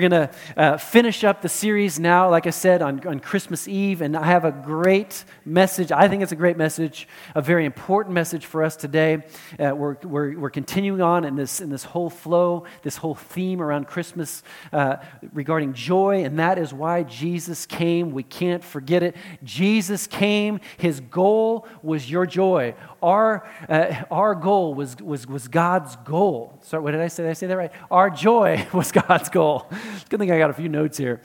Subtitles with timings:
[0.00, 3.68] We're going to uh, finish up the series now, like I said, on, on Christmas
[3.68, 5.92] Eve, and I have a great message.
[5.92, 9.22] I think it's a great message, a very important message for us today.
[9.58, 13.60] Uh, we're, we're, we're continuing on in this, in this whole flow, this whole theme
[13.60, 14.42] around Christmas
[14.72, 14.96] uh,
[15.34, 18.12] regarding joy, and that is why Jesus came.
[18.12, 19.16] We can't forget it.
[19.44, 22.74] Jesus came, his goal was your joy.
[23.02, 26.58] Our, uh, our goal was, was, was God's goal.
[26.62, 27.24] Sorry, what did I say?
[27.24, 27.72] Did I say that right?
[27.90, 29.70] Our joy was God's goal.
[30.08, 31.20] Good thing I got a few notes here.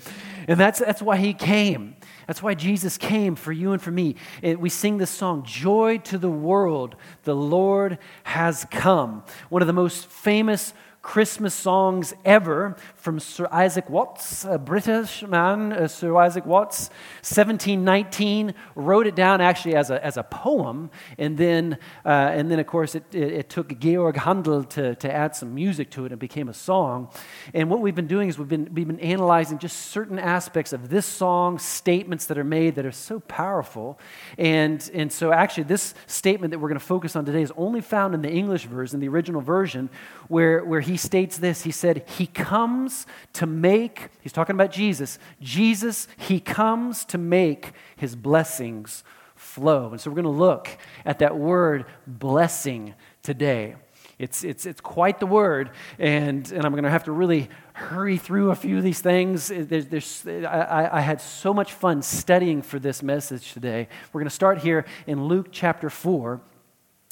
[0.48, 1.96] And that's, that's why he came.
[2.28, 4.16] That's why Jesus came for you and for me.
[4.42, 9.24] And we sing this song, Joy to the World, the Lord has come.
[9.50, 15.72] One of the most famous Christmas songs ever from Sir Isaac Watts, a British man,
[15.72, 16.90] uh, Sir Isaac Watts,
[17.22, 20.90] 1719, wrote it down actually as a, as a poem.
[21.20, 25.14] And then, uh, and then of course, it, it, it, took Georg Handel to, to
[25.14, 27.10] add some music to it and became a song.
[27.54, 30.90] And what we've been doing is we've been, we've been analyzing just certain aspects of
[30.90, 34.00] this song, statements that are made that are so powerful.
[34.40, 37.82] And, and so, actually, this statement that we're going to focus on today is only
[37.82, 39.92] found in the English version, the original version,
[40.28, 42.95] where, where he he states this He said, He comes
[43.34, 49.04] to make, he's talking about Jesus, Jesus, He comes to make His blessings
[49.36, 49.90] flow.
[49.92, 50.70] And so we're going to look
[51.06, 52.94] at that word blessing
[53.24, 53.76] today.
[54.18, 58.18] It's, it's, it's quite the word, and, and I'm going to have to really hurry
[58.18, 59.50] through a few of these things.
[59.50, 63.90] There's, there's, I, I had so much fun studying for this message today.
[64.14, 66.40] We're going to start here in Luke chapter 4.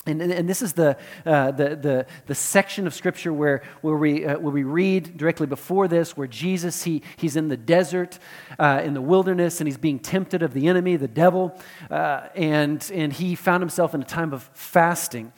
[0.05, 4.25] And, and, this is the, uh, the, the, the, section of Scripture where, where, we,
[4.25, 8.19] uh, where we read directly before this, where Jesus, he, he's in the desert,
[8.59, 11.57] uh, in the wilderness, and he's being tempted of the enemy, the devil,
[11.89, 15.31] uh, and, and he found himself in a time of fasting.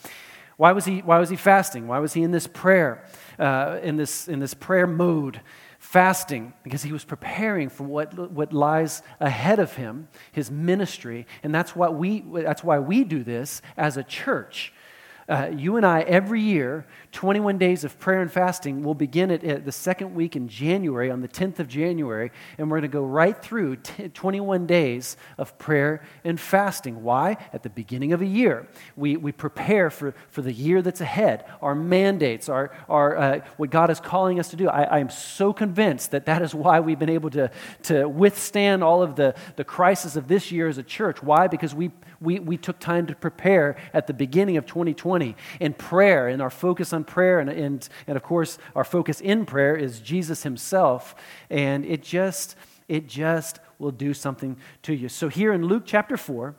[0.58, 1.88] Why was he, why was he fasting?
[1.88, 3.06] Why was he in this prayer,
[3.38, 5.42] uh, in, this, in this prayer mode?
[5.86, 11.28] Fasting because he was preparing for what, what lies ahead of him, his ministry.
[11.44, 14.74] And that's, what we, that's why we do this as a church.
[15.30, 16.86] Uh, you and I, every year,
[17.16, 21.10] 21 days of prayer and fasting, We'll begin at, at, the second week in January,
[21.10, 25.16] on the 10th of January, and we're going to go right through t- 21 days
[25.38, 27.04] of prayer and fasting.
[27.04, 27.38] Why?
[27.54, 28.68] At the beginning of a year,
[28.98, 33.70] we, we prepare for, for the year that's ahead, our mandates, our, our, uh, what
[33.70, 34.68] God is calling us to do.
[34.68, 37.50] I, I am so convinced that that is why we've been able to,
[37.84, 41.24] to withstand all of the, the crisis of this year as a church.
[41.24, 41.48] Why?
[41.48, 46.28] Because we, we, we took time to prepare at the beginning of 2020 in prayer
[46.28, 50.00] and our focus on prayer and, and, and of course our focus in prayer is
[50.00, 51.16] jesus himself
[51.50, 52.56] and it just
[52.88, 56.56] it just will do something to you so here in luke chapter 4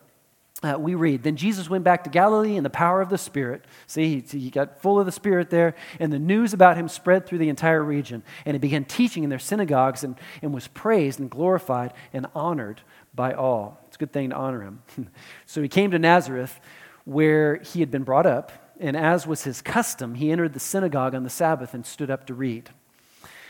[0.62, 3.64] uh, we read, Then Jesus went back to Galilee in the power of the Spirit.
[3.86, 7.26] See, he, he got full of the Spirit there, and the news about him spread
[7.26, 8.22] through the entire region.
[8.46, 12.80] And he began teaching in their synagogues and, and was praised and glorified and honored
[13.14, 13.78] by all.
[13.86, 14.82] It's a good thing to honor him.
[15.46, 16.58] so he came to Nazareth,
[17.04, 21.14] where he had been brought up, and as was his custom, he entered the synagogue
[21.14, 22.70] on the Sabbath and stood up to read.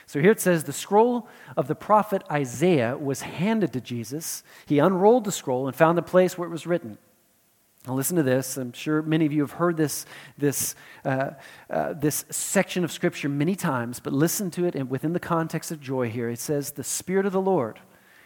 [0.06, 4.44] So here it says the scroll of the prophet Isaiah was handed to Jesus.
[4.66, 6.98] He unrolled the scroll and found the place where it was written.
[7.86, 8.56] Now, listen to this.
[8.56, 10.06] I'm sure many of you have heard this,
[10.38, 11.30] this, uh,
[11.70, 15.70] uh, this section of Scripture many times, but listen to it and within the context
[15.70, 16.28] of joy here.
[16.28, 17.80] It says, The Spirit of the Lord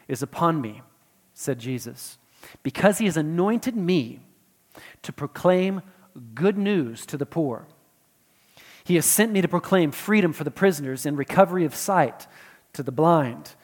[0.08, 0.82] is upon me
[1.40, 2.18] said Jesus,
[2.62, 4.20] because he has anointed me
[5.02, 5.82] to proclaim
[6.34, 7.66] good news to the poor.
[8.84, 12.26] He has sent me to proclaim freedom for the prisoners and recovery of sight
[12.72, 13.54] to the blind,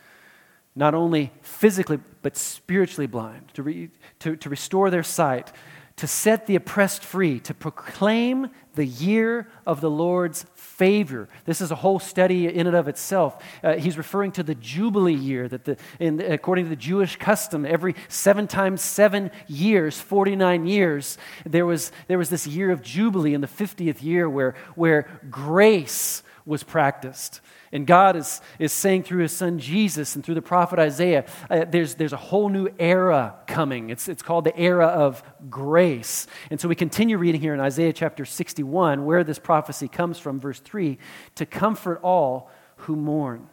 [0.75, 3.91] not only physically, but spiritually blind, to, re,
[4.21, 5.53] to, to restore their sight,
[5.97, 11.27] to set the oppressed free, to proclaim the year of the Lord's favor.
[11.47, 13.43] This is a whole study in and of itself.
[13.65, 17.65] Uh, he's referring to the Jubilee year, that the, in, according to the Jewish custom,
[17.65, 23.33] every seven times seven years, 49 years, there was, there was this year of Jubilee
[23.33, 27.41] in the 50th year where, where grace was practiced.
[27.73, 31.65] And God is, is saying through his son Jesus and through the prophet Isaiah, uh,
[31.69, 33.91] there's, there's a whole new era coming.
[33.91, 36.27] It's, it's called the era of grace.
[36.51, 40.39] And so we continue reading here in Isaiah chapter 61, where this prophecy comes from,
[40.39, 40.99] verse 3
[41.35, 43.49] to comfort all who mourn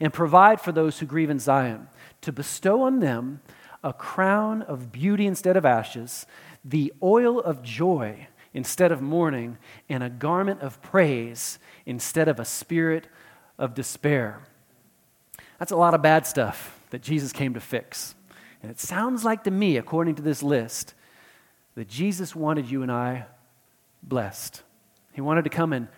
[0.00, 1.88] and provide for those who grieve in Zion,
[2.22, 3.40] to bestow on them
[3.82, 6.26] a crown of beauty instead of ashes,
[6.64, 9.58] the oil of joy instead of mourning,
[9.88, 13.08] and a garment of praise instead of a spirit
[13.58, 14.40] of despair.
[15.58, 18.14] That's a lot of bad stuff that Jesus came to fix.
[18.62, 20.94] And it sounds like to me, according to this list,
[21.74, 23.26] that Jesus wanted you and I
[24.02, 24.62] blessed.
[25.12, 25.88] He wanted to come and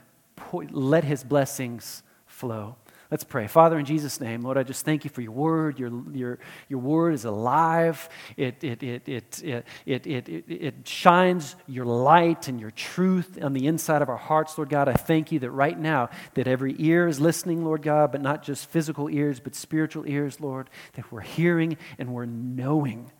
[0.70, 2.76] let his blessings flow.
[3.10, 3.46] Let's pray.
[3.46, 5.78] Father, in Jesus' name, Lord, I just thank you for your word.
[5.78, 6.38] Your, your,
[6.68, 12.48] your word is alive, it, it, it, it, it, it, it, it, shines your light
[12.48, 14.88] and your truth on the inside of our hearts, Lord God.
[14.88, 18.42] I thank you that right now, that every ear is listening, Lord God, but not
[18.42, 23.12] just physical ears, but spiritual ears, Lord, that we're hearing and we're knowing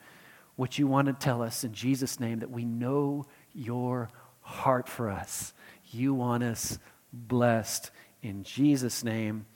[0.56, 4.10] what you want to tell us in Jesus' name, that we know your
[4.40, 5.52] heart for us.
[5.90, 6.78] You want us
[7.12, 7.90] blessed
[8.22, 9.46] in Jesus' name.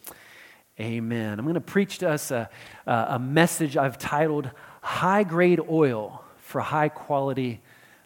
[0.80, 1.38] Amen.
[1.38, 2.48] I'm going to preach to us a,
[2.86, 4.50] a message I've titled
[4.80, 7.60] High Grade Oil for High Quality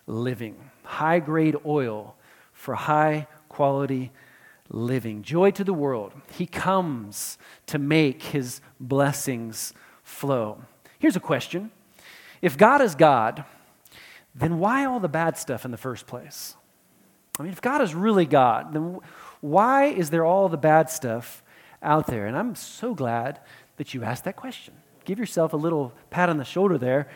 [0.09, 0.57] Living.
[0.83, 2.17] High grade oil
[2.53, 4.11] for high quality
[4.69, 5.23] living.
[5.23, 6.13] Joy to the world.
[6.37, 9.73] He comes to make his blessings
[10.03, 10.63] flow.
[10.99, 11.71] Here's a question
[12.43, 13.45] If God is God,
[14.35, 16.57] then why all the bad stuff in the first place?
[17.39, 18.99] I mean, if God is really God, then
[19.41, 21.44] why is there all the bad stuff
[21.85, 22.27] out there?
[22.27, 23.41] And I'm so glad
[23.77, 24.75] that you asked that question.
[25.05, 27.09] Give yourself a little pat on the shoulder there.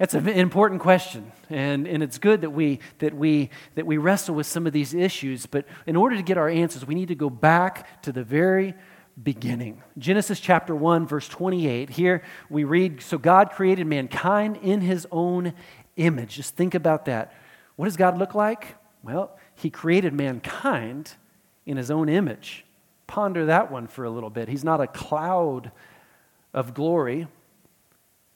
[0.00, 4.34] It's an important question, and, and it's good that we, that, we, that we wrestle
[4.34, 5.46] with some of these issues.
[5.46, 8.74] But in order to get our answers, we need to go back to the very
[9.22, 9.82] beginning.
[9.96, 11.90] Genesis chapter 1, verse 28.
[11.90, 15.54] Here we read So God created mankind in his own
[15.96, 16.34] image.
[16.34, 17.32] Just think about that.
[17.76, 18.74] What does God look like?
[19.04, 21.12] Well, he created mankind
[21.66, 22.63] in his own image.
[23.06, 24.48] Ponder that one for a little bit.
[24.48, 25.70] He's not a cloud
[26.52, 27.26] of glory,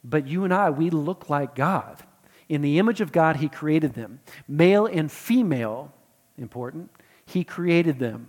[0.05, 2.03] but you and I, we look like God.
[2.49, 4.21] In the image of God, He created them.
[4.47, 5.93] Male and female,
[6.37, 6.91] important,
[7.27, 8.29] He created them.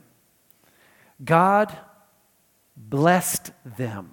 [1.23, 1.77] God
[2.75, 4.11] blessed them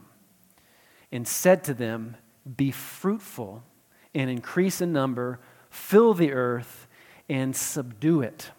[1.12, 2.17] and said to them,
[2.56, 3.62] Be fruitful
[4.14, 5.38] and increase in number,
[5.70, 6.88] fill the earth
[7.29, 8.50] and subdue it.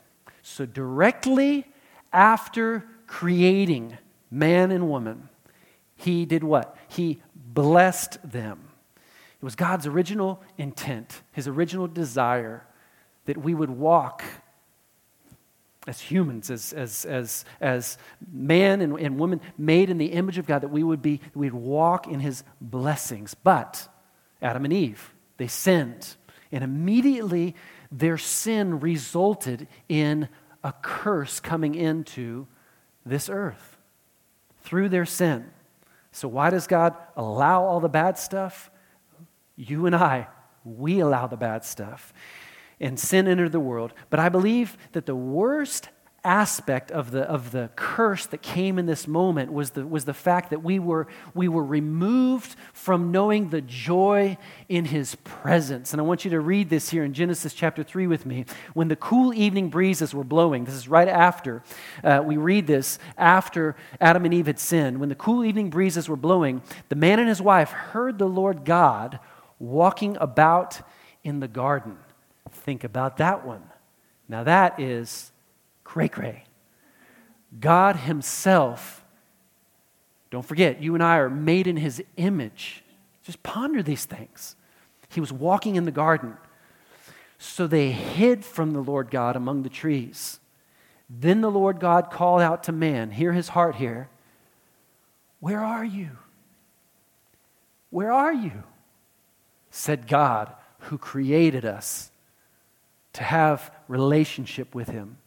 [0.42, 1.66] So, directly
[2.13, 3.98] after creating
[4.30, 5.30] man and woman,
[5.95, 6.77] he did what?
[6.88, 8.68] He blessed them.
[8.95, 12.65] It was God's original intent, his original desire
[13.25, 14.24] that we would walk
[15.88, 17.98] as humans, as, as, as, as
[18.31, 21.53] man and, and woman made in the image of God, that we would be, we'd
[21.53, 23.33] walk in his blessings.
[23.33, 23.88] But
[24.42, 26.15] Adam and Eve, they sinned.
[26.51, 27.56] And immediately
[27.92, 30.27] their sin resulted in
[30.63, 32.48] a curse coming into
[33.09, 33.77] this earth
[34.62, 35.50] through their sin.
[36.12, 38.71] So, why does God allow all the bad stuff?
[39.56, 40.27] You and I,
[40.63, 42.13] we allow the bad stuff.
[42.80, 43.94] And sin entered the world.
[44.09, 45.89] But I believe that the worst
[46.27, 50.13] aspect of the, of the curse that came in this moment was the, was the
[50.13, 54.38] fact that we were, we were removed from knowing the joy
[54.68, 55.94] in his presence.
[55.94, 58.44] And I want you to read this here in Genesis chapter 3 with me.
[58.74, 61.63] When the cool evening breezes were blowing, this is right after,
[62.03, 65.00] uh, we read this after Adam and Eve had sinned.
[65.00, 68.65] When the cool evening breezes were blowing, the man and his wife heard the Lord
[68.65, 69.19] God
[69.59, 70.81] walking about
[71.24, 71.97] in the garden.
[72.51, 73.63] Think about that one.
[74.27, 75.31] Now, that is
[75.88, 76.44] cray cray.
[77.60, 79.04] God Himself,
[80.30, 82.84] don't forget, you and I are made in His image.
[83.24, 84.56] Just ponder these things.
[85.10, 86.36] He was walking in the garden.
[87.39, 90.39] So they hid from the Lord God among the trees.
[91.10, 94.10] Then the Lord God called out to man, hear his heart here.
[95.39, 96.10] Where are you?
[97.89, 98.63] Where are you?
[99.72, 102.12] Said God, who created us
[103.13, 105.17] to have relationship with him.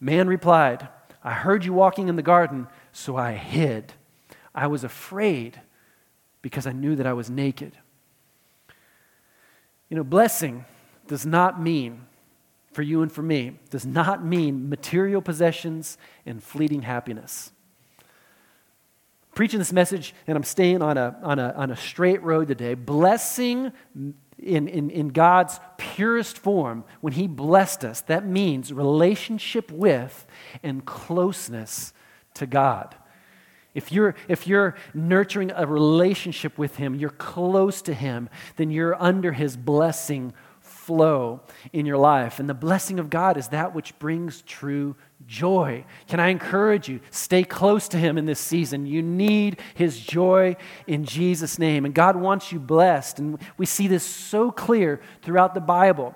[0.00, 0.88] Man replied,
[1.22, 3.92] I heard you walking in the garden, so I hid.
[4.54, 5.60] I was afraid
[6.42, 7.72] because I knew that I was naked.
[9.88, 10.64] You know, blessing
[11.06, 12.06] does not mean,
[12.72, 15.96] for you and for me, does not mean material possessions
[16.26, 17.52] and fleeting happiness.
[19.34, 22.74] Preaching this message, and I'm staying on a, on a, on a straight road today.
[22.74, 23.72] Blessing
[24.38, 30.26] in, in, in God's purest form, when He blessed us, that means relationship with
[30.62, 31.92] and closeness
[32.34, 32.94] to God.
[33.74, 39.00] If you're, if you're nurturing a relationship with Him, you're close to Him, then you're
[39.02, 40.32] under His blessing
[40.86, 41.40] flow
[41.72, 42.38] in your life.
[42.38, 45.84] And the blessing of God is that which brings true joy.
[46.08, 47.00] Can I encourage you?
[47.10, 48.86] Stay close to Him in this season.
[48.86, 51.84] You need His joy in Jesus' name.
[51.84, 53.18] And God wants you blessed.
[53.18, 56.14] And we see this so clear throughout the Bible.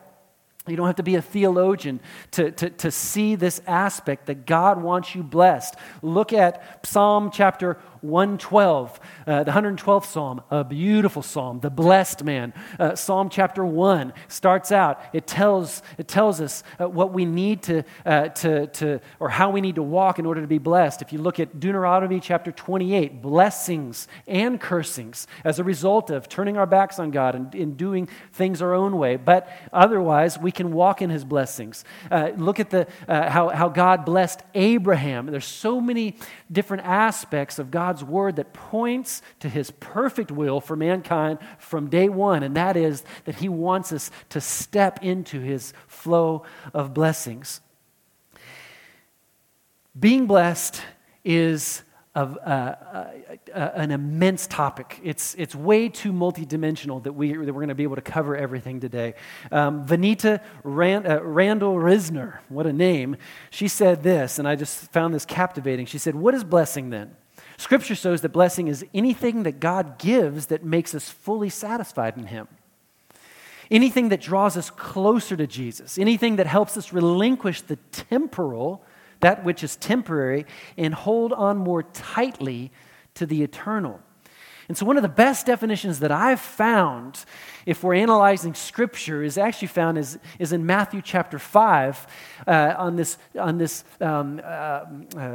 [0.66, 2.00] You don't have to be a theologian
[2.32, 5.74] to, to, to see this aspect that God wants you blessed.
[6.02, 12.52] Look at Psalm chapter 112, uh, the 112th Psalm, a beautiful psalm, the blessed man.
[12.78, 17.62] Uh, psalm chapter 1 starts out, it tells, it tells us uh, what we need
[17.62, 21.02] to, uh, to, to, or how we need to walk in order to be blessed.
[21.02, 26.56] If you look at Deuteronomy chapter 28, blessings and cursings as a result of turning
[26.56, 29.16] our backs on God and, and doing things our own way.
[29.16, 31.84] But otherwise, we can walk in his blessings.
[32.10, 35.26] Uh, look at the, uh, how, how God blessed Abraham.
[35.26, 36.16] There's so many
[36.50, 42.10] different aspects of God's word that points to his perfect will for mankind from day
[42.10, 46.42] one, and that is that he wants us to step into his flow
[46.74, 47.62] of blessings.
[49.98, 50.82] Being blessed
[51.24, 51.82] is
[52.14, 53.10] of uh, uh,
[53.54, 55.00] uh, an immense topic.
[55.02, 58.36] It's, it's way too multidimensional that, we, that we're going to be able to cover
[58.36, 59.14] everything today.
[59.50, 63.16] Um, Vaneetha Rand, uh, Rendall Risner, what a name,
[63.48, 65.86] she said this, and I just found this captivating.
[65.86, 67.16] She said, What is blessing then?
[67.58, 72.26] Scripture shows that blessing is anything that God gives that makes us fully satisfied in
[72.26, 72.48] Him.
[73.70, 78.82] Anything that draws us closer to Jesus, anything that helps us relinquish the temporal
[79.20, 80.46] that which is temporary,
[80.76, 82.70] and hold on more tightly
[83.14, 84.00] to the eternal.
[84.68, 87.24] And so, one of the best definitions that I've found,
[87.64, 92.06] if we're analyzing Scripture, is actually found is, is in Matthew chapter 5
[92.46, 94.84] uh, on this, on this um, uh, uh,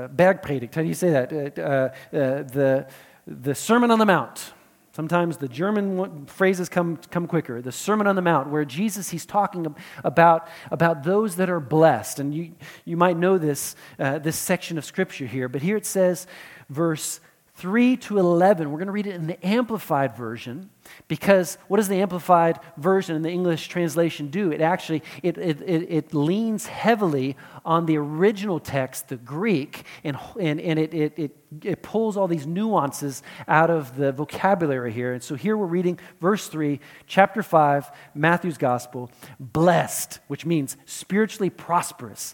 [0.10, 0.76] Bergpredigt.
[0.76, 1.34] How do you say that?
[1.34, 2.88] Uh, uh, uh, the,
[3.26, 4.54] the Sermon on the Mount.
[4.96, 7.60] Sometimes the German phrases come, come quicker.
[7.60, 12.20] The Sermon on the Mount, where Jesus, he's talking about, about those that are blessed.
[12.20, 12.52] And you,
[12.86, 16.28] you might know this, this section of Scripture here, but here it says,
[16.70, 17.20] verse
[17.56, 18.72] 3 to 11.
[18.72, 20.72] We're going to read it in the Amplified Version
[21.08, 24.52] because what does the Amplified Version in the English translation do?
[24.52, 30.18] It actually, it, it, it, it leans heavily on the original text, the Greek, and,
[30.40, 35.14] and, and it, it, it, it pulls all these nuances out of the vocabulary here.
[35.14, 39.12] And so here we're reading verse 3, chapter 5, Matthew's Gospel.
[39.40, 42.34] Blessed, which means spiritually prosperous,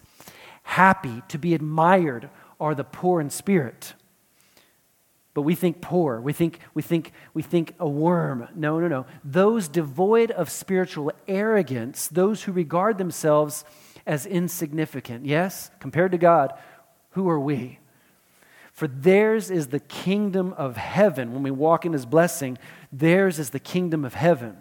[0.62, 3.92] happy, to be admired are the poor in spirit
[5.32, 6.20] but we think poor.
[6.20, 8.48] We think, we think, we think a worm.
[8.54, 9.06] No, no, no.
[9.24, 13.64] Those devoid of spiritual arrogance, those who regard themselves
[14.06, 15.24] as insignificant.
[15.24, 16.52] Yes, compared to God,
[17.10, 17.78] who are we?
[18.72, 21.32] For theirs is the kingdom of heaven.
[21.32, 22.58] When we walk in his blessing,
[22.92, 24.56] theirs is the kingdom of heaven,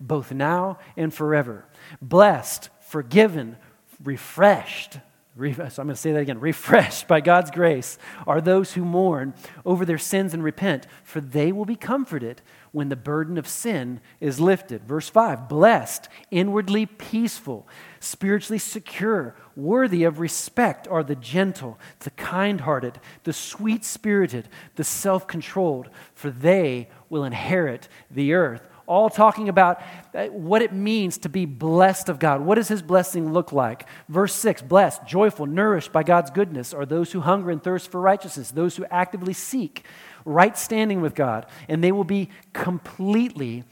[0.00, 1.66] both now and forever.
[2.00, 3.56] Blessed, forgiven,
[4.02, 4.98] refreshed
[5.38, 6.40] so I'm going to say that again.
[6.40, 11.52] Refreshed by God's grace are those who mourn over their sins and repent, for they
[11.52, 12.42] will be comforted
[12.72, 14.82] when the burden of sin is lifted.
[14.84, 17.68] Verse 5 Blessed, inwardly peaceful,
[18.00, 24.82] spiritually secure, worthy of respect are the gentle, the kind hearted, the sweet spirited, the
[24.82, 29.80] self controlled, for they will inherit the earth all talking about
[30.14, 32.40] uh, what it means to be blessed of God.
[32.40, 33.86] What does his blessing look like?
[34.08, 38.00] Verse 6 Blessed, joyful, nourished by God's goodness are those who hunger and thirst for
[38.00, 39.84] righteousness, those who actively seek
[40.24, 43.64] right standing with God, and they will be completely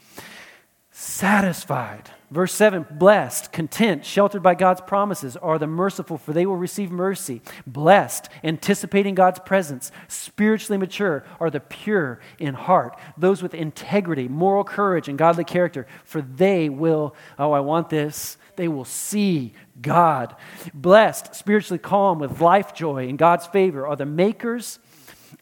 [0.90, 2.10] satisfied.
[2.30, 6.90] Verse 7 Blessed, content, sheltered by God's promises are the merciful, for they will receive
[6.90, 7.40] mercy.
[7.66, 14.64] Blessed, anticipating God's presence, spiritually mature are the pure in heart, those with integrity, moral
[14.64, 20.34] courage, and godly character, for they will, oh, I want this, they will see God.
[20.74, 24.78] Blessed, spiritually calm, with life joy and God's favor are the makers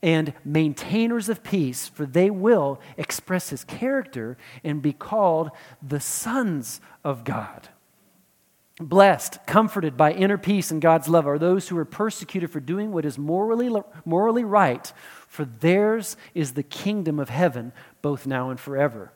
[0.03, 5.50] and maintainers of peace, for they will express his character and be called
[5.83, 7.69] the sons of God.
[8.81, 12.91] Blessed, comforted by inner peace and God's love are those who are persecuted for doing
[12.91, 13.71] what is morally,
[14.05, 14.93] morally right,
[15.29, 17.73] for theirs is the kingdom of heaven,
[18.03, 19.12] both now and forever.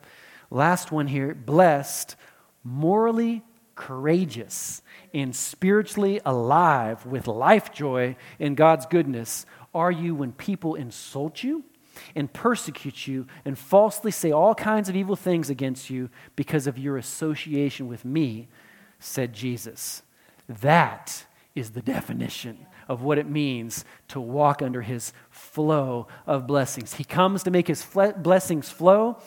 [0.49, 2.15] Last one here blessed,
[2.63, 3.43] morally
[3.75, 4.81] courageous,
[5.13, 11.63] and spiritually alive with life joy in God's goodness are you when people insult you
[12.15, 16.77] and persecute you and falsely say all kinds of evil things against you because of
[16.77, 18.47] your association with me?
[18.99, 20.03] said Jesus.
[20.47, 26.95] That is the definition of what it means to walk under his flow of blessings.
[26.95, 29.19] He comes to make his fle- blessings flow.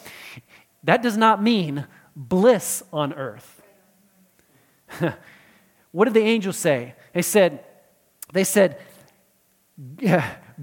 [0.82, 3.62] That does not mean bliss on earth.
[5.92, 6.94] what did the angels say?
[7.12, 7.64] They said,
[8.32, 8.80] they said,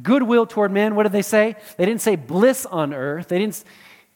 [0.02, 0.96] goodwill toward men.
[0.96, 1.56] What did they say?
[1.78, 3.28] They didn't say bliss on earth.
[3.30, 3.64] They didn't,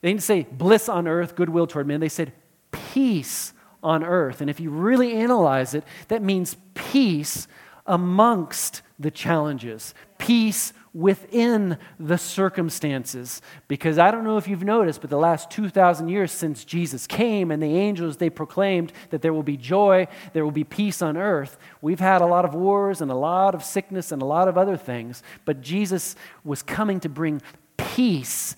[0.01, 2.00] they didn't say bliss on earth, goodwill toward men.
[2.00, 2.33] They said
[2.71, 4.41] peace on earth.
[4.41, 7.47] And if you really analyze it, that means peace
[7.85, 13.41] amongst the challenges, peace within the circumstances.
[13.67, 17.51] Because I don't know if you've noticed, but the last 2,000 years since Jesus came
[17.51, 21.17] and the angels, they proclaimed that there will be joy, there will be peace on
[21.17, 21.57] earth.
[21.81, 24.57] We've had a lot of wars and a lot of sickness and a lot of
[24.57, 27.41] other things, but Jesus was coming to bring
[27.77, 28.55] peace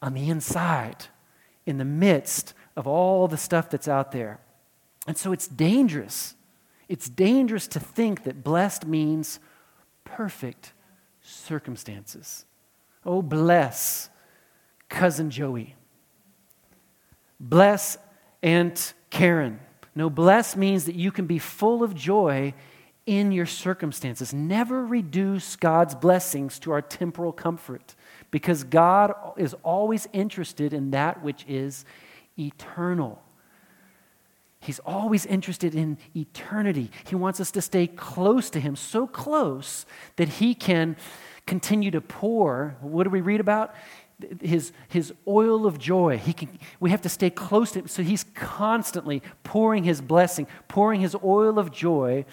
[0.00, 1.06] on the inside,
[1.64, 4.40] in the midst of all the stuff that's out there.
[5.06, 6.34] And so it's dangerous.
[6.88, 9.38] It's dangerous to think that blessed means
[10.04, 10.72] perfect
[11.22, 12.44] circumstances.
[13.04, 14.08] Oh, bless
[14.88, 15.74] cousin Joey.
[17.40, 17.98] Bless
[18.42, 19.58] Aunt Karen.
[19.94, 22.54] No, bless means that you can be full of joy
[23.06, 24.32] in your circumstances.
[24.32, 27.94] Never reduce God's blessings to our temporal comfort
[28.30, 31.84] because God is always interested in that which is
[32.38, 33.21] eternal.
[34.62, 36.90] He's always interested in eternity.
[37.04, 40.96] He wants us to stay close to Him, so close that He can
[41.46, 42.76] continue to pour.
[42.80, 43.74] What do we read about?
[44.40, 46.16] His, his oil of joy.
[46.16, 47.88] He can, we have to stay close to Him.
[47.88, 52.24] So He's constantly pouring His blessing, pouring His oil of joy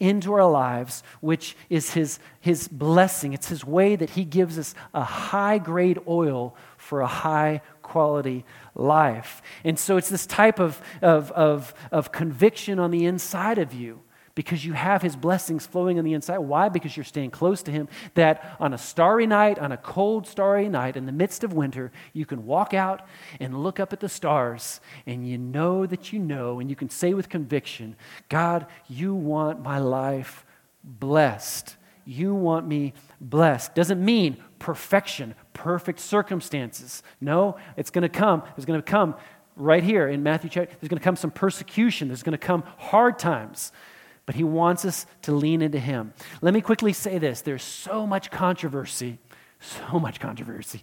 [0.00, 3.32] into our lives, which is his, his blessing.
[3.34, 8.44] It's His way that He gives us a high grade oil for a high quality
[8.74, 9.42] life.
[9.64, 14.02] And so it's this type of, of, of, of conviction on the inside of you
[14.34, 16.38] because you have his blessings flowing on the inside.
[16.38, 16.68] Why?
[16.68, 17.88] Because you're staying close to him.
[18.14, 21.92] That on a starry night, on a cold, starry night, in the midst of winter,
[22.12, 23.06] you can walk out
[23.40, 26.90] and look up at the stars, and you know that you know, and you can
[26.90, 27.96] say with conviction,
[28.28, 30.44] God, you want my life
[30.82, 31.76] blessed.
[32.04, 33.74] You want me blessed.
[33.74, 37.02] Doesn't mean perfection, perfect circumstances.
[37.20, 38.42] No, it's going to come.
[38.56, 39.14] It's going to come
[39.56, 40.74] right here in Matthew chapter.
[40.80, 42.08] There's going to come some persecution.
[42.08, 43.72] There's going to come hard times.
[44.24, 46.14] But he wants us to lean into him.
[46.40, 49.18] Let me quickly say this there's so much controversy,
[49.60, 50.82] so much controversy.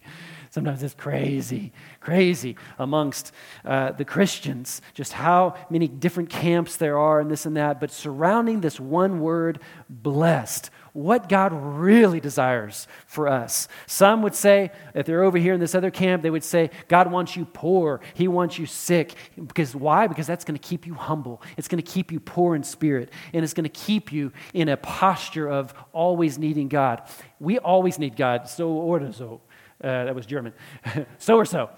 [0.51, 3.31] Sometimes it's crazy, crazy amongst
[3.65, 7.79] uh, the Christians, just how many different camps there are and this and that.
[7.79, 9.59] But surrounding this one word,
[9.89, 13.67] blessed, what God really desires for us.
[13.87, 17.11] Some would say, if they're over here in this other camp, they would say, God
[17.11, 18.01] wants you poor.
[18.13, 19.13] He wants you sick.
[19.35, 20.07] Because why?
[20.07, 21.41] Because that's going to keep you humble.
[21.57, 23.09] It's going to keep you poor in spirit.
[23.33, 27.03] And it's going to keep you in a posture of always needing God.
[27.39, 28.49] We always need God.
[28.49, 29.41] So or so.
[29.83, 30.53] Uh, that was German.
[31.17, 31.69] so or so.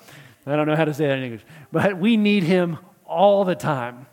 [0.45, 1.45] I don't know how to say that in English.
[1.71, 4.07] But we need Him all the time.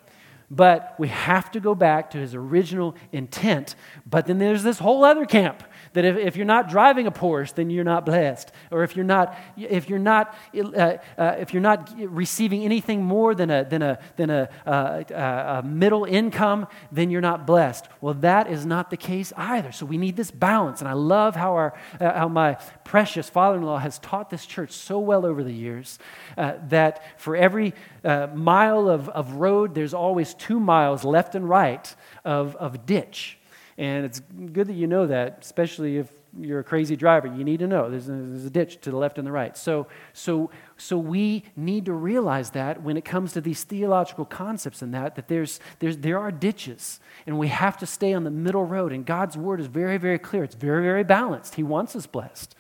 [0.51, 3.77] But we have to go back to his original intent.
[4.05, 7.55] But then there's this whole other camp that if, if you're not driving a Porsche,
[7.55, 8.53] then you're not blessed.
[8.71, 13.35] Or if you're not, if you're not, uh, uh, if you're not receiving anything more
[13.35, 17.89] than a, than, a, than a, uh, a middle income, then you're not blessed.
[18.01, 19.73] Well, that is not the case either.
[19.73, 20.81] So we need this balance.
[20.81, 24.47] And I love how, our, uh, how my precious father in law has taught this
[24.47, 25.99] church so well over the years
[26.39, 27.75] uh, that for every
[28.05, 33.40] uh, mile of, of road, there's always two miles left and right of, of ditch.
[33.79, 37.27] And it's good that you know that, especially if you're a crazy driver.
[37.27, 39.57] You need to know there's a, there's a ditch to the left and the right.
[39.57, 44.83] So, so, so we need to realize that when it comes to these theological concepts
[44.83, 48.31] and that, that there's, there's, there are ditches and we have to stay on the
[48.31, 48.93] middle road.
[48.93, 50.45] And God's word is very, very clear.
[50.45, 51.57] It's very, very balanced.
[51.57, 52.55] He wants us blessed.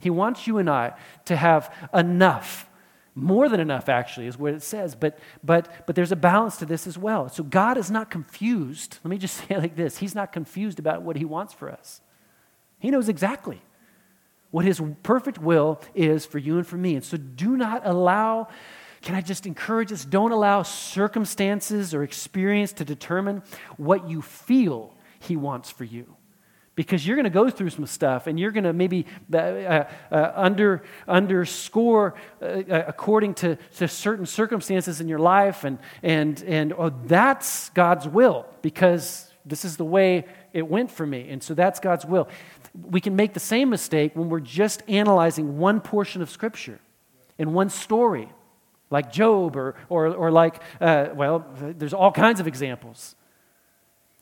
[0.00, 0.94] He wants you and I
[1.24, 2.67] to have enough
[3.18, 4.94] more than enough, actually, is what it says.
[4.94, 7.28] But, but, but there's a balance to this as well.
[7.28, 8.98] So God is not confused.
[9.02, 11.70] Let me just say it like this He's not confused about what He wants for
[11.70, 12.00] us.
[12.78, 13.60] He knows exactly
[14.50, 16.94] what His perfect will is for you and for me.
[16.94, 18.48] And so do not allow,
[19.02, 20.04] can I just encourage us?
[20.04, 23.42] Don't allow circumstances or experience to determine
[23.76, 26.17] what you feel He wants for you
[26.78, 29.90] because you're going to go through some stuff and you're going to maybe uh, uh,
[30.12, 36.40] uh, under, underscore uh, uh, according to, to certain circumstances in your life and, and,
[36.44, 41.28] and oh, that's god's will because this is the way it went for me.
[41.30, 42.28] And so that's god's will.
[42.80, 46.78] We can make the same mistake when we're just analyzing one portion of scripture
[47.38, 48.28] in one story
[48.88, 53.16] like job or, or, or like uh, well there's all kinds of examples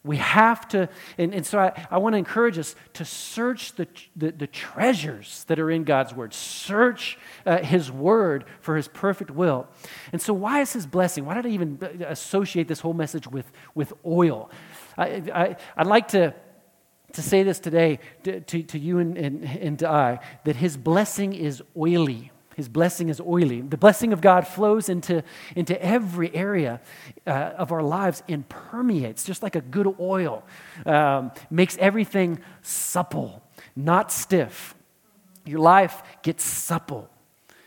[0.07, 0.88] we have to,
[1.19, 5.45] and, and so I, I want to encourage us to search the, the, the, treasures
[5.49, 6.33] that are in God's Word.
[6.33, 9.66] Search uh, His Word for His perfect will.
[10.12, 11.25] And so, why is His blessing?
[11.25, 14.51] Why did I even uh, associate this whole message with, with oil?
[14.97, 16.35] I, I, I'd like to,
[17.12, 20.77] to say this today to, to, to you and, and, and to I that His
[20.77, 22.31] blessing is oily.
[22.57, 23.61] His blessing is oily.
[23.61, 25.23] The blessing of God flows into,
[25.55, 26.81] into every area
[27.27, 30.42] uh, of our lives and permeates, just like a good oil,
[30.87, 33.42] um, makes everything supple,
[33.77, 34.75] not stiff.
[35.45, 37.11] Your life gets supple.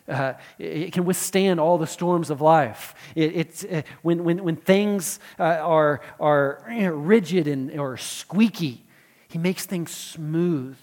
[0.07, 2.95] Uh, it can withstand all the storms of life.
[3.13, 8.83] It, it's, uh, when, when, when things uh, are, are rigid and, or squeaky,
[9.27, 10.77] He makes things smooth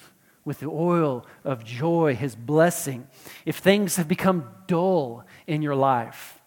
[0.47, 3.07] with the oil of joy, His blessing.
[3.45, 6.41] If things have become dull in your life,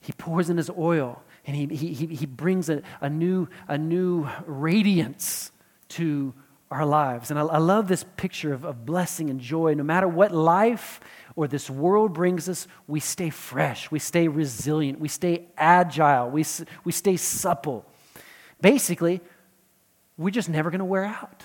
[0.00, 4.28] He pours in His oil and He, he, he brings a, a, new, a new
[4.44, 5.52] radiance
[5.90, 6.34] to
[6.70, 7.30] our lives.
[7.30, 9.74] And I, I love this picture of, of blessing and joy.
[9.74, 10.98] No matter what life
[11.36, 16.44] or this world brings us, we stay fresh, we stay resilient, we stay agile, we,
[16.82, 17.86] we stay supple.
[18.60, 19.20] Basically,
[20.16, 21.44] we're just never going to wear out.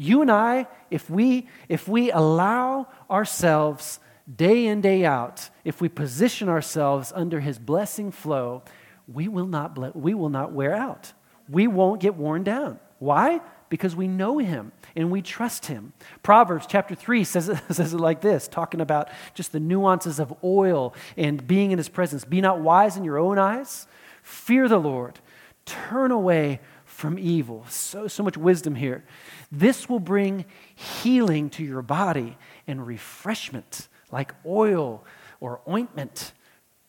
[0.00, 4.00] You and I, if we, if we allow ourselves
[4.34, 8.62] day in, day out, if we position ourselves under His blessing flow,
[9.06, 11.12] we will not, ble- we will not wear out.
[11.50, 12.80] We won't get worn down.
[12.98, 13.42] Why?
[13.68, 15.92] because we know him and we trust him.
[16.24, 20.34] Proverbs chapter 3 says it, says it like this, talking about just the nuances of
[20.42, 22.24] oil and being in his presence.
[22.24, 23.86] Be not wise in your own eyes,
[24.24, 25.20] fear the Lord,
[25.64, 26.58] turn away
[27.00, 27.64] from evil.
[27.70, 29.04] So, so much wisdom here.
[29.50, 32.36] This will bring healing to your body
[32.66, 35.02] and refreshment, like oil
[35.40, 36.32] or ointment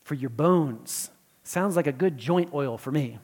[0.04, 1.10] for your bones.
[1.44, 3.20] Sounds like a good joint oil for me.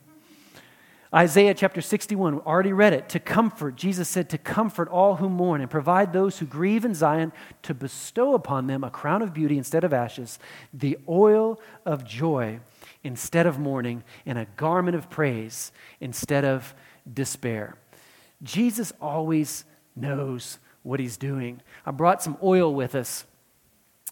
[1.13, 3.09] Isaiah chapter 61, already read it.
[3.09, 6.93] To comfort, Jesus said, to comfort all who mourn and provide those who grieve in
[6.93, 10.39] Zion, to bestow upon them a crown of beauty instead of ashes,
[10.73, 12.59] the oil of joy
[13.07, 16.75] instead of mourning, and a garment of praise instead of
[17.11, 17.75] despair.
[18.43, 19.63] Jesus always
[19.95, 21.61] knows what he's doing.
[21.85, 23.25] I brought some oil with us,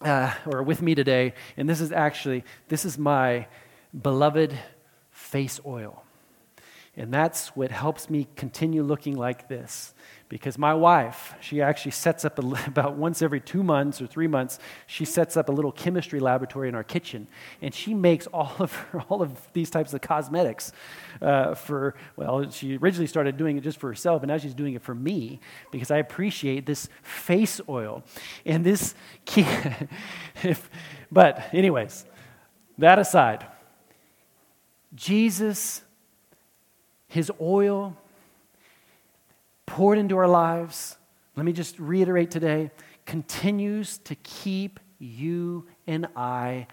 [0.02, 3.48] uh, or with me today, and this is actually, this is my
[4.02, 4.58] beloved
[5.12, 6.05] face oil.
[6.98, 9.94] And that's what helps me continue looking like this.
[10.30, 14.28] Because my wife, she actually sets up a, about once every two months or three
[14.28, 17.28] months, she sets up a little chemistry laboratory in our kitchen.
[17.62, 20.72] And she makes all of, her, all of these types of cosmetics
[21.22, 24.74] uh, for, well, she originally started doing it just for herself, and now she's doing
[24.74, 28.04] it for me because I appreciate this face oil.
[28.46, 28.96] And this,
[30.44, 30.70] if,
[31.12, 32.06] but, anyways,
[32.78, 33.46] that aside,
[34.96, 35.82] Jesus
[37.16, 37.96] his oil
[39.66, 40.98] poured into our lives,
[41.38, 42.72] let me just reiterate today,
[43.06, 46.68] continues to keep you and I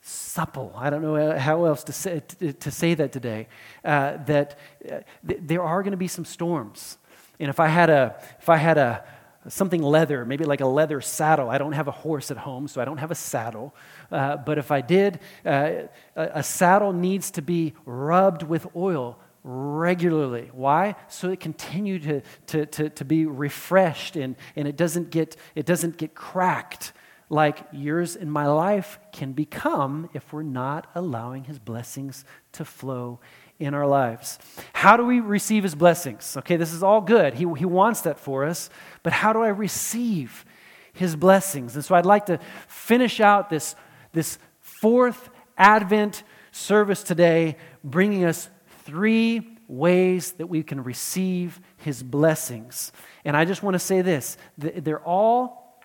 [0.00, 0.72] supple.
[0.76, 2.22] I don't know how else to say,
[2.60, 3.48] to say that today.
[3.84, 6.96] Uh, that uh, th- there are going to be some storms.
[7.40, 9.04] And if I had a, if I had a,
[9.48, 11.50] something leather, maybe like a leather saddle.
[11.50, 13.74] I don't have a horse at home, so I don't have a saddle.
[14.12, 19.18] Uh, but if I did, uh, a, a saddle needs to be rubbed with oil
[19.44, 20.50] regularly.
[20.52, 20.96] Why?
[21.08, 25.66] So it continue to, to, to, to be refreshed and, and it, doesn't get, it
[25.66, 26.92] doesn't get cracked
[27.30, 33.20] like yours in my life can become if we're not allowing his blessings to flow
[33.58, 34.38] in our lives.
[34.72, 36.36] How do we receive his blessings?
[36.38, 37.34] Okay, this is all good.
[37.34, 38.70] He, he wants that for us,
[39.02, 40.44] but how do I receive
[40.92, 41.74] his blessings?
[41.74, 43.74] And so I'd like to finish out this,
[44.12, 46.22] this fourth Advent
[46.52, 48.48] service today, bringing us
[48.88, 52.90] three ways that we can receive his blessings.
[53.22, 55.82] And I just want to say this they're all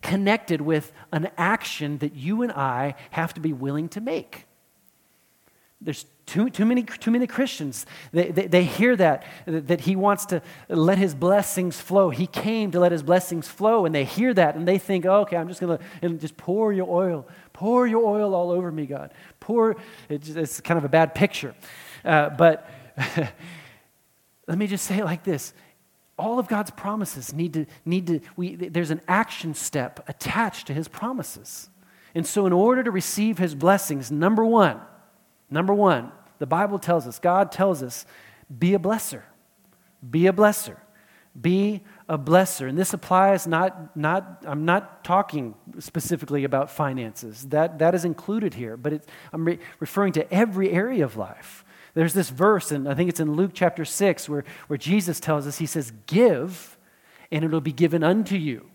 [0.00, 4.46] connected with an action that you and I have to be willing to make.
[5.82, 10.26] There's too, too, many, too many Christians, they, they, they, hear that, that he wants
[10.26, 12.10] to let his blessings flow.
[12.10, 15.22] He came to let his blessings flow, and they hear that, and they think, oh,
[15.22, 18.86] okay, I'm just going to just pour your oil, pour your oil all over me,
[18.86, 19.12] God.
[19.40, 19.76] Pour,
[20.08, 21.54] it's, it's kind of a bad picture.
[22.04, 22.68] Uh, but
[24.46, 25.52] let me just say it like this
[26.20, 30.74] all of God's promises need to, need to we, there's an action step attached to
[30.74, 31.70] his promises.
[32.14, 34.80] And so, in order to receive his blessings, number one,
[35.48, 38.04] number one, the Bible tells us, God tells us,
[38.58, 39.22] be a blesser.
[40.08, 40.76] Be a blesser.
[41.40, 42.68] Be a blesser.
[42.68, 47.44] And this applies not, not I'm not talking specifically about finances.
[47.48, 51.64] That, that is included here, but it, I'm re- referring to every area of life.
[51.94, 55.46] There's this verse, and I think it's in Luke chapter 6, where, where Jesus tells
[55.46, 56.78] us, He says, Give,
[57.30, 58.66] and it'll be given unto you.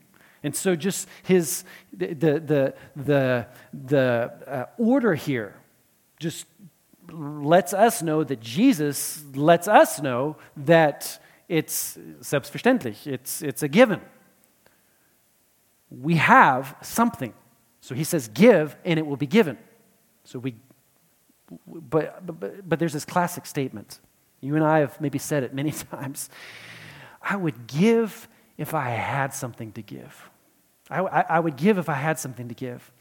[0.43, 5.55] And so, just his, the, the, the, the uh, order here
[6.19, 6.45] just
[7.11, 14.01] lets us know that Jesus lets us know that it's selbstverständlich, it's, it's a given.
[15.89, 17.33] We have something.
[17.81, 19.57] So he says, Give, and it will be given.
[20.23, 20.55] So we
[21.67, 23.99] but, but, but there's this classic statement.
[24.41, 26.29] You and I have maybe said it many times.
[27.21, 28.27] I would give
[28.57, 30.29] if I had something to give.
[30.89, 32.91] I, I, I would give if I had something to give.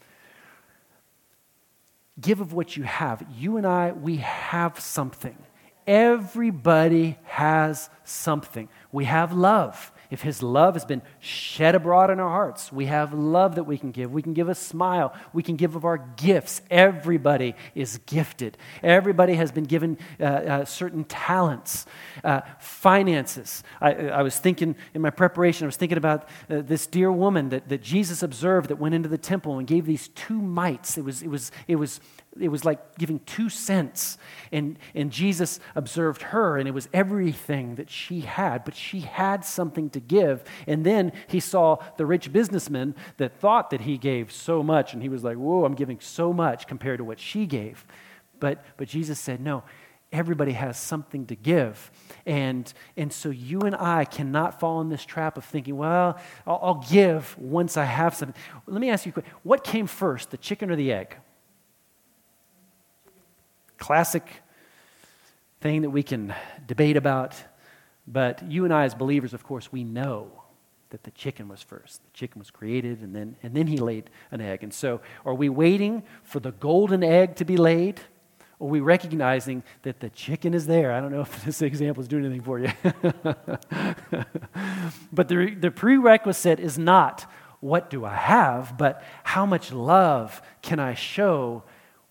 [2.19, 3.25] Give of what you have.
[3.37, 5.37] You and I, we have something.
[5.85, 8.69] Everybody has something.
[8.95, 13.13] We have love if His love has been shed abroad in our hearts, we have
[13.13, 14.11] love that we can give.
[14.11, 15.13] We can give a smile.
[15.33, 16.61] We can give of our gifts.
[16.69, 18.57] Everybody is gifted.
[18.83, 21.85] Everybody has been given uh, uh, certain talents,
[22.23, 23.63] uh, finances.
[23.81, 27.49] I, I, was thinking in my preparation, I was thinking about uh, this dear woman
[27.49, 30.97] that, that Jesus observed that went into the temple and gave these two mites.
[30.97, 31.99] It was, it was, it was
[32.39, 34.17] it was like giving two cents.
[34.51, 39.45] And, and Jesus observed her, and it was everything that she had, but she had
[39.45, 40.43] something to give.
[40.67, 45.01] And then he saw the rich businessman that thought that he gave so much, and
[45.01, 47.85] he was like, Whoa, I'm giving so much compared to what she gave.
[48.39, 49.63] But, but Jesus said, No,
[50.11, 51.91] everybody has something to give.
[52.25, 56.17] And, and so you and I cannot fall in this trap of thinking, well,
[56.47, 58.35] I'll, I'll give once I have something.
[58.65, 59.31] Let me ask you a question.
[59.43, 61.17] What came first, the chicken or the egg?
[63.85, 64.41] Classic
[65.61, 66.33] thing that we can
[66.65, 67.35] debate about.
[68.07, 70.31] But you and I, as believers, of course, we know
[70.89, 72.01] that the chicken was first.
[72.03, 74.63] The chicken was created, and then, and then he laid an egg.
[74.63, 77.99] And so, are we waiting for the golden egg to be laid?
[78.57, 80.91] Or are we recognizing that the chicken is there?
[80.91, 82.71] I don't know if this example is doing anything for you.
[85.13, 90.79] but the, the prerequisite is not what do I have, but how much love can
[90.79, 91.61] I show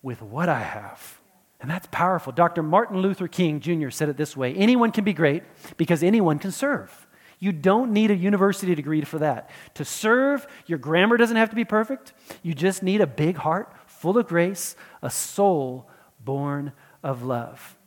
[0.01, 1.19] with what I have?
[1.61, 2.33] And that's powerful.
[2.33, 2.61] Dr.
[2.61, 3.89] Martin Luther King Jr.
[3.89, 5.43] said it this way anyone can be great
[5.77, 7.07] because anyone can serve.
[7.39, 9.49] You don't need a university degree for that.
[9.75, 12.13] To serve, your grammar doesn't have to be perfect.
[12.43, 15.89] You just need a big heart full of grace, a soul
[16.23, 16.71] born
[17.03, 17.77] of love.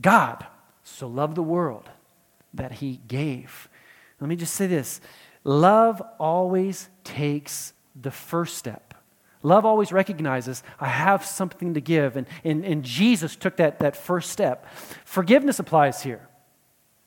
[0.00, 0.46] God
[0.84, 1.88] so loved the world
[2.54, 3.68] that he gave.
[4.20, 5.00] Let me just say this
[5.44, 8.91] love always takes the first step.
[9.42, 13.96] Love always recognizes I have something to give, and, and, and Jesus took that, that
[13.96, 14.66] first step.
[15.04, 16.28] Forgiveness applies here.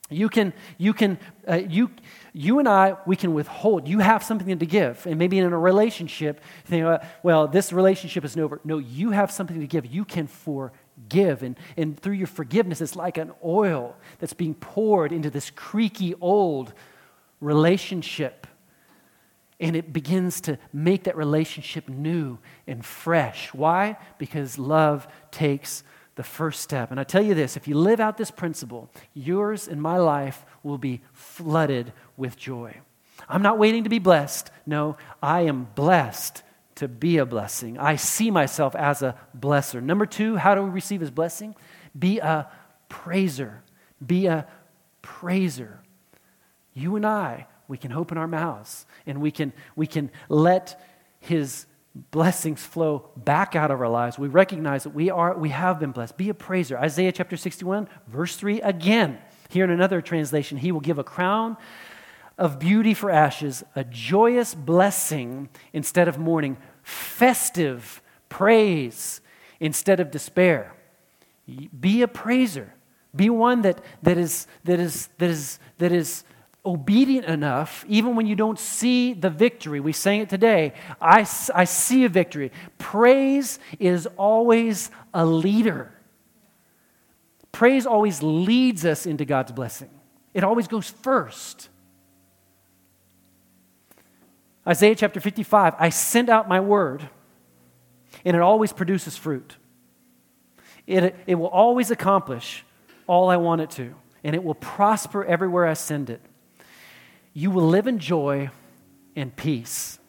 [0.10, 1.18] You can, you can,
[1.50, 1.90] uh, you,
[2.32, 3.88] you and I, we can withhold.
[3.88, 5.04] You have something to give.
[5.08, 8.62] And maybe in a relationship, you think, well, this relationship is over.
[8.64, 9.88] No, you have something to give.
[9.88, 11.42] You can forgive.
[11.42, 16.14] And, and through your forgiveness, it's like an oil that's being poured into this creaky
[16.22, 16.74] old
[17.42, 18.46] relationship
[19.60, 22.38] and it begins to make that relationship new
[22.68, 23.54] and fresh.
[23.54, 23.98] Why?
[24.18, 25.84] Because love takes
[26.16, 26.92] the first step.
[26.92, 30.46] And I tell you this if you live out this principle, yours and my life
[30.64, 32.76] will be flooded with joy.
[33.30, 34.52] I'm not waiting to be blessed.
[34.66, 36.44] No, I am blessed
[36.76, 37.78] to be a blessing.
[37.80, 39.82] I see myself as a blesser.
[39.82, 41.56] Number two, how do we receive his blessing?
[41.98, 42.50] Be a
[42.90, 43.64] praiser.
[44.06, 44.46] Be a
[45.02, 45.80] praiser.
[46.74, 50.82] You and I we can open our mouths and we can, we can let
[51.20, 51.66] his
[52.12, 54.20] blessings flow back out of our lives.
[54.20, 56.18] We recognize that we, are, we have been blessed.
[56.18, 56.78] Be a praiser.
[56.78, 59.18] Isaiah chapter 61, verse 3 again.
[59.50, 61.56] Here in another translation, he will give a crown
[62.38, 69.22] of beauty for ashes, a joyous blessing instead of mourning, festive praise
[69.60, 70.74] instead of despair.
[71.80, 72.74] Be a praiser.
[73.16, 76.26] Be one that, that, is, that, is, that, is, that is
[76.66, 79.80] obedient enough, even when you don't see the victory.
[79.80, 80.74] We sang it today.
[81.00, 82.52] I, I see a victory.
[82.78, 85.92] Praise is always a leader.
[87.52, 89.90] Praise always leads us into God's blessing,
[90.34, 91.70] it always goes first.
[94.68, 97.08] Isaiah chapter 55 I sent out my word,
[98.26, 99.58] and it always produces fruit.
[100.88, 102.66] It, it will always accomplish
[103.08, 106.22] all I want it to, and it will prosper everywhere I send it
[107.38, 108.50] you will live in joy
[109.16, 110.00] and peace.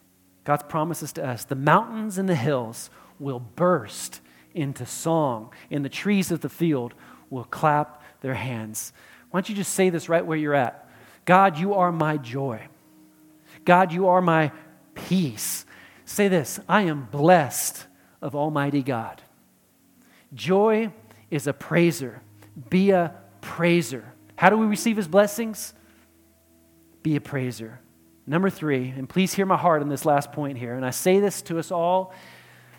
[0.44, 4.20] God's promises to us the mountains and the hills will burst
[4.54, 6.94] into song, and the trees of the field
[7.28, 8.92] will clap their hands.
[9.30, 10.88] Why don't you just say this right where you're at?
[11.26, 12.62] God, you are my joy.
[13.64, 14.52] God, you are my
[14.94, 15.66] peace.
[16.04, 17.86] Say this I am blessed
[18.22, 19.20] of Almighty God.
[20.32, 20.92] Joy
[21.30, 22.22] is a praiser.
[22.70, 24.04] Be a praiser.
[24.36, 25.74] How do we receive his blessings?
[27.06, 27.78] Be a praiser.
[28.26, 31.20] Number three, and please hear my heart on this last point here, and I say
[31.20, 32.12] this to us all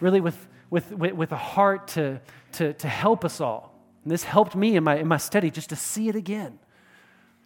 [0.01, 2.19] really with, with, with, with a heart to,
[2.51, 3.73] to, to help us all.
[4.03, 6.59] And this helped me in my, in my study just to see it again,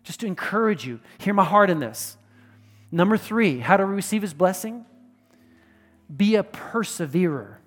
[0.01, 0.99] just to encourage you.
[1.19, 2.17] Hear my heart in this.
[2.91, 4.83] Number three, how to receive his blessing?
[6.17, 7.59] Be a perseverer.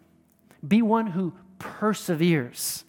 [0.66, 2.84] Be one who perseveres.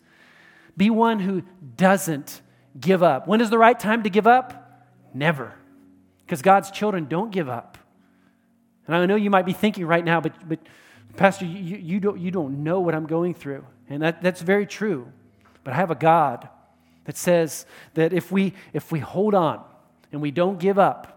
[0.76, 1.44] Be one who
[1.78, 2.42] doesn't
[2.80, 3.28] give up.
[3.28, 4.88] When is the right time to give up?
[5.14, 5.54] Never.
[6.26, 7.78] Because God's children don't give up.
[8.88, 10.60] And I know you might be thinking right now, but, but
[11.16, 13.66] Pastor, you, you, don't, you don't know what I'm going through.
[13.90, 15.12] And that, that's very true.
[15.64, 16.50] But I have a God
[17.06, 19.64] that says that if we, if we hold on
[20.12, 21.12] and we don't give up,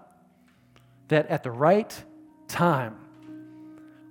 [1.08, 2.04] that at the right
[2.48, 2.96] time,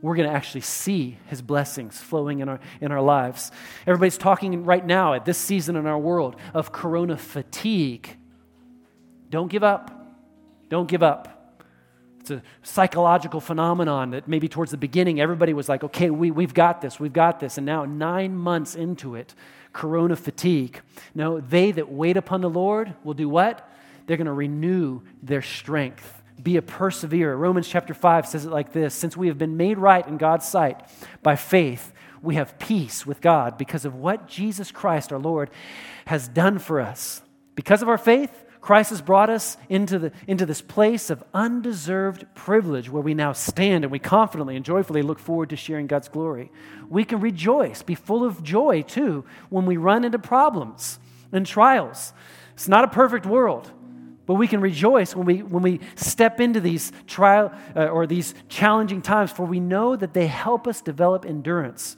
[0.02, 3.52] we're going to actually see his blessings flowing in our, in our lives.
[3.86, 8.16] Everybody's talking right now at this season in our world of corona fatigue.
[9.30, 9.97] Don't give up.
[10.70, 11.38] Don't give up.
[12.20, 16.54] It's a psychological phenomenon that maybe towards the beginning everybody was like, okay, we, we've
[16.54, 17.58] got this, we've got this.
[17.58, 19.34] And now, nine months into it,
[19.72, 20.82] corona fatigue.
[21.16, 23.70] No, they that wait upon the Lord will do what?
[24.06, 26.22] They're going to renew their strength.
[26.42, 27.38] Be a perseverer.
[27.38, 30.48] Romans chapter 5 says it like this Since we have been made right in God's
[30.48, 30.82] sight
[31.24, 35.50] by faith, we have peace with God because of what Jesus Christ, our Lord,
[36.06, 37.22] has done for us.
[37.56, 42.26] Because of our faith, Christ has brought us into, the, into this place of undeserved
[42.36, 46.10] privilege where we now stand and we confidently and joyfully look forward to sharing God's
[46.10, 46.52] glory.
[46.90, 51.00] We can rejoice, be full of joy too, when we run into problems
[51.32, 52.12] and trials.
[52.56, 53.72] It's not a perfect world.
[54.28, 58.36] But we can rejoice when we, when we step into these trial uh, or these
[58.50, 61.96] challenging times, for we know that they help us develop endurance.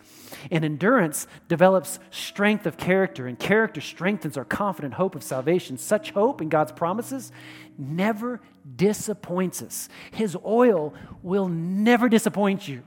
[0.51, 5.77] And endurance develops strength of character, and character strengthens our confident hope of salvation.
[5.77, 7.31] Such hope in God's promises
[7.79, 8.39] never
[8.75, 9.89] disappoints us.
[10.11, 12.83] His oil will never disappoint you.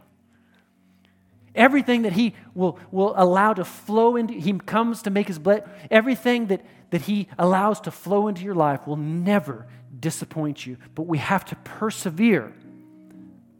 [1.55, 5.69] Everything that He will, will allow to flow into, He comes to make His blood,
[5.91, 9.67] everything that, that He allows to flow into your life will never
[9.99, 10.77] disappoint you.
[10.95, 12.53] But we have to persevere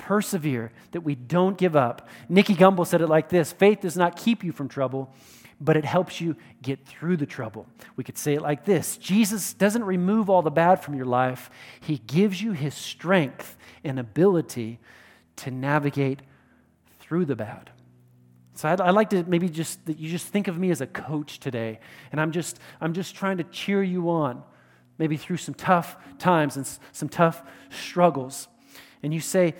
[0.03, 2.09] persevere, that we don't give up.
[2.29, 5.15] Nicky Gumbel said it like this faith does not keep you from trouble,
[5.61, 7.67] but it helps you get through the trouble.
[7.95, 11.51] We could say it like this Jesus doesn't remove all the bad from your life,
[11.81, 14.81] He gives you His strength and ability
[15.37, 16.21] to navigate
[16.99, 17.71] through the bad.
[18.55, 20.87] So I'd, I'd, like to maybe just that you just think of me as a
[20.87, 24.43] coach today, and I'm just I'm just trying to cheer you on,
[24.99, 28.49] maybe through some tough times and some tough struggles.
[29.03, 29.55] And you say,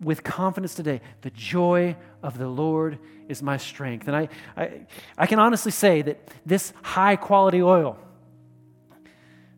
[0.00, 4.08] with confidence today the joy of the Lord is my strength.
[4.08, 4.86] And I, I,
[5.16, 7.98] I can honestly say that this high quality oil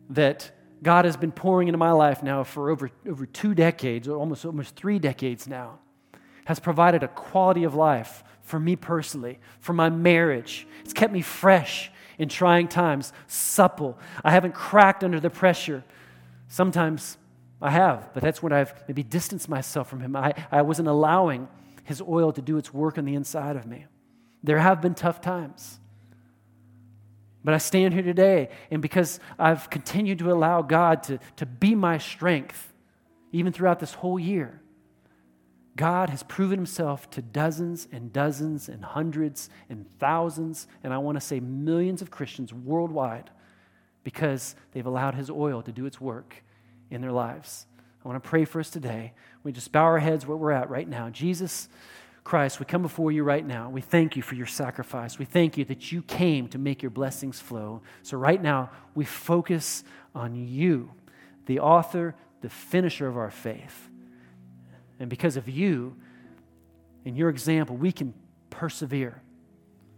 [0.09, 0.51] that
[0.81, 4.45] God has been pouring into my life now for over, over two decades, or almost,
[4.45, 5.79] almost three decades now,
[6.45, 10.67] has provided a quality of life for me personally, for my marriage.
[10.83, 13.97] It's kept me fresh in trying times, supple.
[14.23, 15.83] I haven't cracked under the pressure.
[16.47, 17.17] Sometimes
[17.61, 20.15] I have, but that's when I've maybe distanced myself from Him.
[20.15, 21.47] I, I wasn't allowing
[21.83, 23.85] His oil to do its work on the inside of me.
[24.41, 25.79] There have been tough times.
[27.43, 31.75] But I stand here today, and because I've continued to allow God to, to be
[31.75, 32.73] my strength,
[33.31, 34.59] even throughout this whole year,
[35.79, 41.15] God has proven himself to dozens and dozens and hundreds and thousands, and I want
[41.15, 43.29] to say millions of Christians worldwide
[44.03, 46.43] because they've allowed his oil to do its work
[46.91, 47.65] in their lives.
[48.03, 49.13] I want to pray for us today.
[49.43, 51.09] We just bow our heads where we're at right now.
[51.11, 51.69] Jesus
[52.25, 53.69] Christ, we come before you right now.
[53.69, 55.17] We thank you for your sacrifice.
[55.17, 57.83] We thank you that you came to make your blessings flow.
[58.03, 60.91] So, right now, we focus on you,
[61.45, 63.89] the author, the finisher of our faith.
[64.99, 65.95] And because of you
[67.05, 68.13] and your example, we can
[68.49, 69.21] persevere.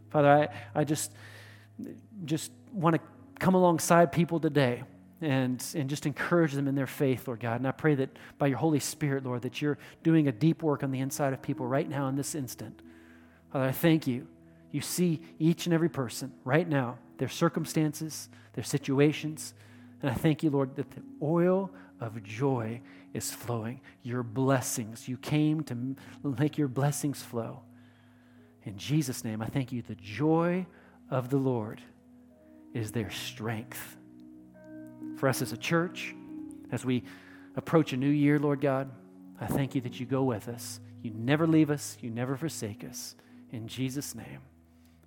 [0.10, 1.12] Father, I, I just,
[2.26, 3.02] just want to
[3.40, 4.84] come alongside people today
[5.22, 7.58] and, and just encourage them in their faith, Lord God.
[7.58, 10.84] And I pray that by your Holy Spirit, Lord, that you're doing a deep work
[10.84, 12.82] on the inside of people right now in this instant.
[13.52, 14.28] Father, I thank you.
[14.72, 19.54] You see each and every person right now, their circumstances, their situations.
[20.02, 22.82] And I thank you, Lord, that the oil of joy
[23.14, 23.82] is flowing.
[24.04, 25.08] Your blessings.
[25.08, 27.62] You came to make your blessings flow.
[28.64, 29.82] In Jesus' name, I thank you.
[29.82, 30.66] The joy
[31.10, 31.82] of the Lord
[32.74, 33.98] is their strength
[35.18, 36.16] for us as a church,
[36.72, 37.04] as we
[37.56, 38.90] approach a new year, Lord God,
[39.40, 40.80] I thank you that you go with us.
[41.04, 43.16] You never leave us, you never forsake us.
[43.52, 44.40] In Jesus' name.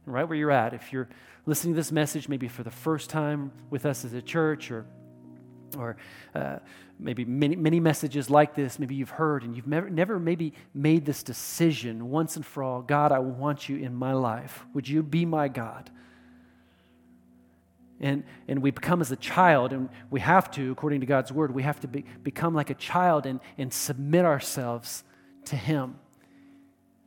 [0.04, 1.08] And right where you're at, if you're
[1.46, 4.86] listening to this message maybe for the first time with us as a church or
[5.76, 5.96] or
[6.34, 6.58] uh,
[6.98, 11.04] maybe many, many messages like this, maybe you've heard and you've never, never maybe made
[11.04, 14.64] this decision once and for all God, I want you in my life.
[14.74, 15.90] Would you be my God?
[18.00, 21.54] And, and we become as a child, and we have to, according to God's word,
[21.54, 25.04] we have to be, become like a child and, and submit ourselves
[25.46, 25.96] to Him.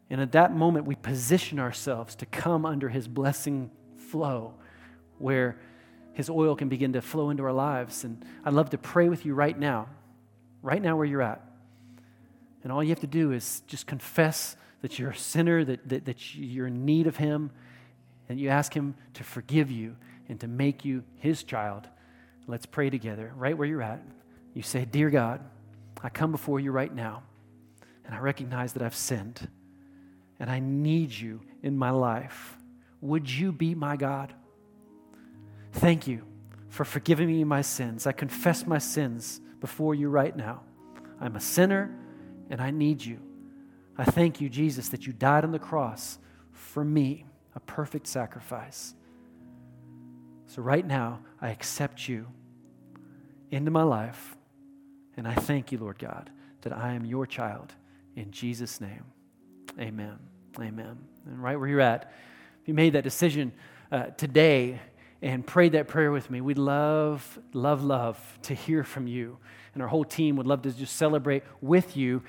[0.09, 4.53] And at that moment, we position ourselves to come under His blessing flow,
[5.17, 5.59] where
[6.17, 8.03] His oil can begin to flow into our lives.
[8.03, 9.87] And I'd love to pray with you right now,
[10.63, 11.43] right now where you're at.
[12.63, 16.05] And all you have to do is just confess that you're a sinner, that, that,
[16.05, 17.51] that you're in need of Him,
[18.27, 19.95] and you ask Him to forgive you
[20.27, 21.87] and to make you His child.
[22.47, 24.01] Let's pray together, right where you're at.
[24.55, 25.41] You say, Dear God,
[26.01, 27.21] I come before you right now,
[28.05, 29.47] and I recognize that I've sinned,
[30.39, 32.57] and I need you in my life.
[33.01, 34.33] Would you be my God?
[35.73, 36.23] Thank you
[36.69, 38.07] for forgiving me my sins.
[38.07, 40.61] I confess my sins before you right now.
[41.19, 41.95] I'm a sinner
[42.49, 43.19] and I need you.
[43.97, 46.19] I thank you, Jesus, that you died on the cross
[46.51, 48.93] for me, a perfect sacrifice.
[50.45, 52.27] So, right now, I accept you
[53.51, 54.37] into my life,
[55.17, 56.29] and I thank you, Lord God,
[56.61, 57.73] that I am your child.
[58.15, 59.03] In Jesus' name,
[59.79, 60.19] amen.
[60.59, 60.97] Amen.
[61.25, 62.11] And right where you're at,
[62.61, 63.51] if you made that decision
[63.91, 64.79] uh, today
[65.21, 69.37] and prayed that prayer with me, we'd love, love, love to hear from you.
[69.73, 72.23] And our whole team would love to just celebrate with you.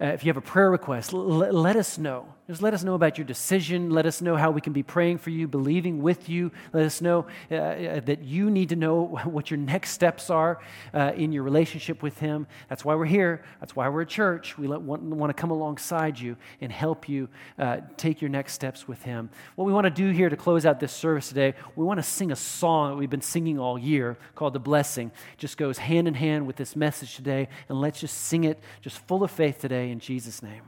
[0.00, 2.34] Uh, if you have a prayer request, l- let us know.
[2.48, 3.90] Just let us know about your decision.
[3.90, 6.50] Let us know how we can be praying for you, believing with you.
[6.72, 10.58] Let us know uh, uh that you need to know what your next steps are
[10.94, 12.46] uh, in your relationship with Him.
[12.70, 13.44] That's why we're here.
[13.60, 14.56] That's why we're a church.
[14.56, 17.28] We let, want, want, to come alongside you and help you
[17.58, 19.28] uh, take your next steps with Him.
[19.56, 22.02] What we want to do here to close out this service today, we want to
[22.02, 25.08] sing a song that we've been singing all year called The Blessing.
[25.34, 27.48] It just goes hand in hand with this message today.
[27.68, 30.62] And let's just sing it just full of faith today in Jesus' name.